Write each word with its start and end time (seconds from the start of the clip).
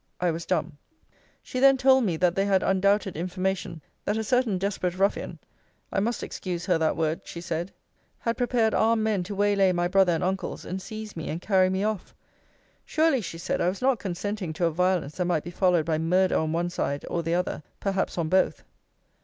I 0.19 0.31
was 0.31 0.47
dumb. 0.47 0.79
She 1.43 1.59
then 1.59 1.77
told 1.77 2.05
me, 2.05 2.17
that 2.17 2.35
they 2.35 2.45
had 2.45 2.63
undoubted 2.63 3.15
information, 3.15 3.83
that 4.03 4.17
a 4.17 4.23
certain 4.23 4.57
desperate 4.57 4.97
ruffian 4.97 5.37
(I 5.93 5.99
must 5.99 6.23
excuse 6.23 6.65
her 6.65 6.79
that 6.79 6.97
word, 6.97 7.21
she 7.25 7.39
said) 7.39 7.71
had 8.17 8.35
prepared 8.35 8.73
armed 8.73 9.03
men 9.03 9.21
to 9.25 9.35
way 9.35 9.55
lay 9.55 9.71
my 9.73 9.87
brother 9.87 10.13
and 10.13 10.23
uncles, 10.23 10.65
and 10.65 10.81
seize 10.81 11.15
me, 11.15 11.29
and 11.29 11.39
carry 11.39 11.69
me 11.69 11.83
off. 11.83 12.15
Surely, 12.83 13.21
she 13.21 13.37
said, 13.37 13.61
I 13.61 13.69
was 13.69 13.79
not 13.83 13.99
consenting 13.99 14.53
to 14.53 14.65
a 14.65 14.71
violence 14.71 15.17
that 15.17 15.25
might 15.25 15.43
be 15.43 15.51
followed 15.51 15.85
by 15.85 15.99
murder 15.99 16.35
on 16.35 16.51
one 16.51 16.71
side 16.71 17.05
or 17.07 17.21
the 17.21 17.35
other; 17.35 17.61
perhaps 17.79 18.17
on 18.17 18.27
both. 18.27 18.63